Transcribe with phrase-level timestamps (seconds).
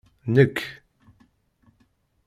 [0.27, 0.55] Nek!